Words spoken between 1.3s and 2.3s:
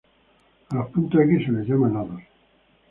se les llama nodos.